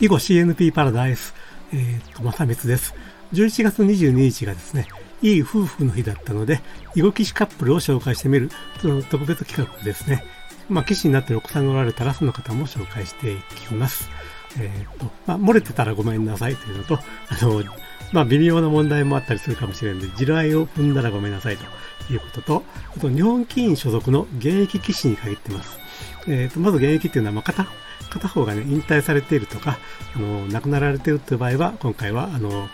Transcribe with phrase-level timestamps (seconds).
[0.00, 1.34] 囲碁 CNP パラダイス、
[1.72, 2.94] えー、と、まさみつです。
[3.32, 4.88] 11月22日がですね、
[5.22, 6.60] いい夫婦の日だったので、
[6.96, 8.50] 囲碁棋士カップルを紹介してみる、
[8.82, 10.24] その特別企画ですね。
[10.68, 13.36] まあ、棋士になってるお子さんがおられたら、その方も紹介してい
[13.68, 14.10] きます。
[14.58, 16.98] えっ、ー、と、まあ、漏れてたらごめんなさいというのと、
[17.28, 17.62] あの、
[18.12, 22.64] まあ、微妙な問題もあったりするかもしれないので、地雷を踏んだらごめんなさいということと、
[22.96, 25.78] あと、日本棋院所属の現役棋士に限ってます。
[26.26, 27.68] えっ、ー、と、まず現役っていうのは、まあ、片、
[28.10, 29.78] 片方がね、引退されているとか、
[30.14, 32.68] あの、亡くなられているという場合は、今回は、あの、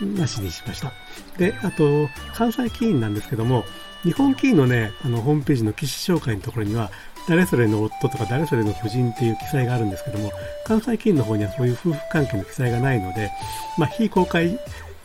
[0.00, 0.92] なしにしました。
[1.36, 3.64] で、あと、関西棋院なんですけども、
[4.02, 6.90] 日本棋院のね、あの、ホームページの棋士紹介のところには、
[7.28, 10.32] 誰それの夫とか誰それの夫人っていう記載があるんですけども、
[10.64, 13.30] 関西棋院の方にはそういう夫婦関係の記載がないので、
[13.76, 14.58] まあ、非公開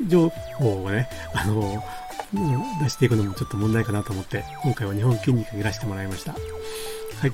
[0.08, 1.84] 情報をね、あの、
[2.81, 6.31] 出していくのもちょっと問題かなと思って、今回は日本棋院に限らせてもらいました。
[6.31, 6.38] は
[7.28, 7.31] い。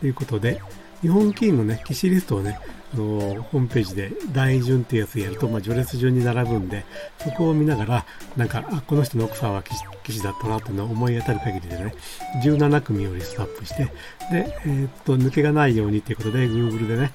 [0.00, 0.60] ということで、
[1.04, 2.58] 日本棋院のね、棋士リストをね、
[2.94, 6.86] あの、ホームページで大順っていうやつやると、まあ、序列順に並ぶんで、
[7.18, 8.06] そこを見ながら、
[8.38, 11.94] なんか、あ、この人の奥さんは棋士棋士だったなっていうのを思い当たる限りでね、
[12.42, 13.84] 17組をリストアップして、
[14.32, 17.12] で、えー、っと、抜けがないようにっていうことで、Google でね、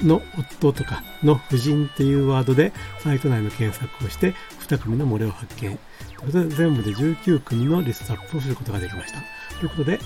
[0.00, 4.34] の夫とかの夫人っていうワードでサイト内の検索をして
[4.68, 5.60] 2組の漏れを発見。
[5.60, 5.78] という
[6.18, 9.20] ことで全部で19組のリストアップをすることができました。
[9.58, 9.98] ということで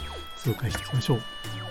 [0.45, 1.68] 紹介していきましょう。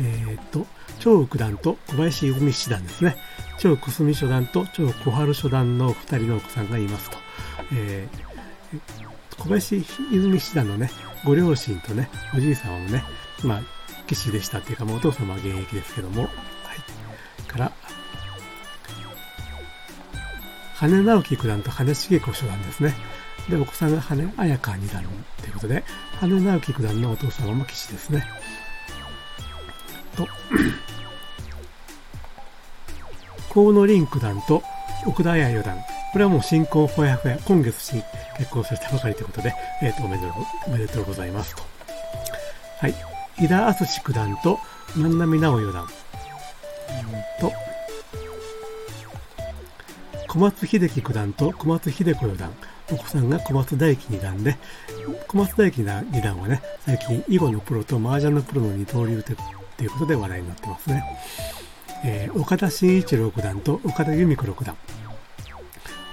[0.00, 0.66] えー、っと、
[0.98, 3.16] 超九段と小林泉七段ですね。
[3.58, 7.18] 超小澄初段と超小春初段の2人のお子さんがいますと。
[7.74, 10.90] えー、小林泉七段のね、
[11.24, 13.04] ご両親とね、おじいさんはね、
[13.44, 13.62] まあ、
[14.06, 17.42] 棋士でしたっていうか、もうお父様は現役ですけども、はい。
[17.46, 17.72] から、
[20.74, 22.94] 羽根直樹九段と羽茂子初段ですね。
[23.48, 25.04] で、お子さんが羽根彩香二段
[25.40, 25.84] ということで、
[26.20, 28.26] 羽根直樹九段のお父様も棋士ですね。
[30.16, 30.28] と、
[33.52, 34.62] 河野凛九段と
[35.06, 35.76] 奥田彩四段。
[36.12, 38.02] これはもう新婚ほやほや、今月に
[38.36, 40.32] 結婚されたばかりということで、えっ、ー、と、おめでとう、
[40.66, 41.62] おめでとうございますと。
[42.80, 42.94] はい。
[43.38, 44.58] 井田敦九段と
[44.96, 45.86] 万波直四段。
[47.40, 47.52] と、
[50.28, 52.52] 小松秀樹九段と小松秀子四段。
[52.90, 54.58] お子さんが小松大輝二段で、
[55.28, 59.38] 小松大輝二段はね、最近囲碁のプロと麻雀のプロの二刀流という
[59.76, 61.04] ということで話題になってますね。
[62.04, 64.76] えー、岡田真一郎九段と岡田由美子六段。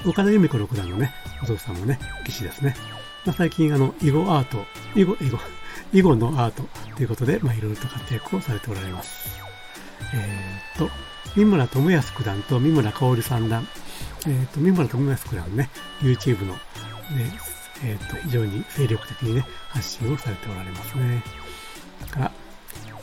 [0.05, 2.75] 岡田由美子六段のね、お父さんもね、棋士ですね。
[3.25, 4.65] まあ、最近あの、囲碁アート、
[4.95, 5.39] 囲碁、囲碁、
[5.93, 6.63] 囲碁のアート
[6.95, 9.29] ということで、まあ、いろいろと活躍をされておられます。
[10.13, 10.89] えー、っと、
[11.35, 13.67] 三村智康九段と三村香織三段。
[14.25, 15.69] えー、っと、三村智康九段ね、
[16.01, 16.59] YouTube の、ね、
[17.83, 21.23] えー、っと、非常に精力的にね、発信をされておられますね。
[22.11, 22.31] から、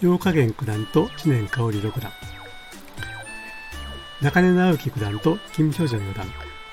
[0.01, 2.13] 陽加減九段と知念香織六段。
[4.21, 6.27] 中根直樹九段と金正女四段。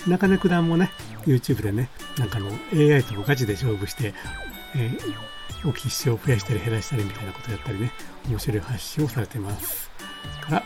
[0.08, 0.92] 中根九段もね、
[1.26, 4.14] YouTube でね、なんかの AI とガチで勝負して、
[4.76, 7.92] えー、おきしを増やしたり減らしたりみたいなことやったりね、
[8.28, 9.90] 面白い発信をされてます。
[10.42, 10.64] から、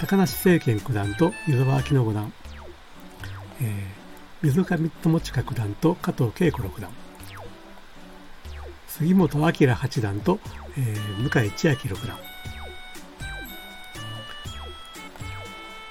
[0.00, 2.32] 高梨政権九段と湯沢明野五段、
[3.60, 6.90] えー、水上友近九段と加藤恵子六段、
[8.98, 10.38] 杉本明八段と、
[10.76, 12.18] えー、向井千秋六段、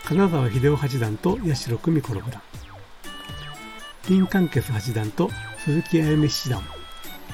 [0.05, 2.39] 金沢秀夫八段と八代久美子六段、
[4.07, 5.31] 林間傑八段と
[5.65, 6.61] 鈴木あゆみ七段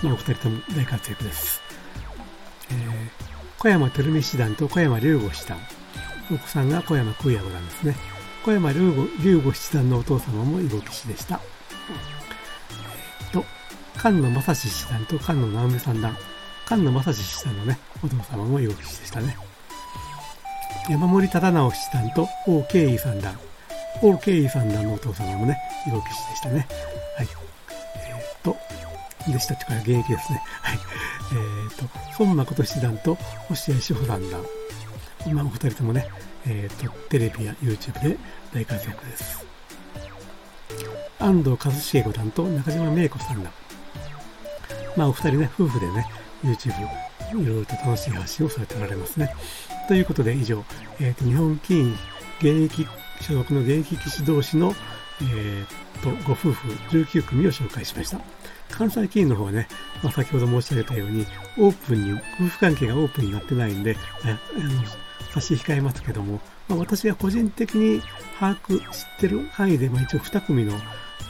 [0.04, 1.60] のお二人とも大活躍です。
[2.72, 5.58] えー、小山照美七段と小山龍吾七段、
[6.32, 7.96] お子さんが小山空也五段ですね。
[8.46, 11.42] 小山龍吾龍吾七段のお父様も囲碁棋士でした。
[14.08, 16.16] 菅野正史七段と菅野直美三段、
[16.66, 19.36] 菅野正史七段のね、お父様も囲碁棋士でしたね。
[20.90, 23.38] 山森忠直七段と王慶義三段。
[24.02, 26.68] 王慶義三段のお父様もね、囲碁棋士でしたね。
[27.18, 27.28] はい。
[27.98, 28.58] えー、っと、
[29.30, 30.42] でしたっていうか現役ですね。
[30.62, 30.80] はい。
[31.34, 31.84] えー、っと、
[32.18, 33.16] 孫誠七段と
[33.50, 34.42] 星谷志保三段。
[35.26, 36.08] 今お二人ともね、
[36.46, 38.18] えー、っと、テレビや YouTube で
[38.54, 39.46] 大活躍です。
[41.20, 43.52] 安藤和重五段と中島芽子三段。
[44.98, 46.06] まあお二人ね、夫婦でね、
[46.44, 46.72] YouTube
[47.32, 49.34] いろいろと楽しい発信をされておられますね。
[49.88, 50.64] ということで以上、
[51.00, 51.96] えーと、日本棋院
[52.40, 52.88] 現役
[53.22, 54.74] 所属の現役棋士同士の、
[55.22, 58.20] えーと、ご夫婦19組を紹介しました。
[58.72, 59.68] 関西棋院の方はね、
[60.04, 61.26] まあ、先ほど申し上げたように、
[61.58, 64.38] オープンに、夫婦関係がオープンになってないんで、あの
[65.32, 68.02] 差し控えますけども、まあ、私が個人的に
[68.40, 70.74] 把握してる範囲で、まあ、一応2組の、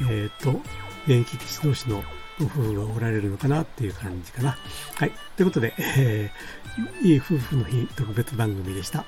[0.10, 0.62] えーと、
[1.06, 2.04] 現役棋士同士の
[2.39, 4.57] ご夫婦がおられるのかなっていう感じかな。
[4.95, 5.12] はい。
[5.36, 9.06] ということで、えー、いい夫婦の日特別番組でした。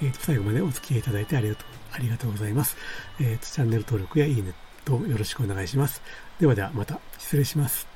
[0.00, 2.76] えー、と最後までお付き合いいただいてありがとう、ありがとうございます。
[3.20, 6.02] えー、とチャンネル登録やいいねとよろしくお願いします。
[6.38, 7.89] ではではまた失礼します。